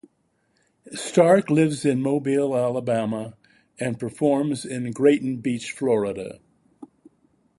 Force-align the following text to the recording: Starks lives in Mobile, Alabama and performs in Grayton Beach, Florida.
Starks 0.95 1.51
lives 1.51 1.85
in 1.85 2.01
Mobile, 2.01 2.57
Alabama 2.57 3.35
and 3.79 3.99
performs 3.99 4.65
in 4.65 4.89
Grayton 4.91 5.37
Beach, 5.37 5.73
Florida. 5.73 6.39